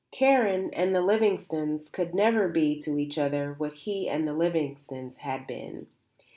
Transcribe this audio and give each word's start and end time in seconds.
Karen 0.09 0.71
and 0.73 0.95
the 0.95 0.99
Lavingtons 0.99 1.87
could 1.87 2.15
never 2.15 2.47
be 2.47 2.75
to 2.79 2.97
each 2.97 3.19
other 3.19 3.53
what 3.59 3.73
he 3.73 4.09
and 4.09 4.27
the 4.27 4.31
Lavingtons 4.33 5.17
had 5.17 5.45
been. 5.45 5.85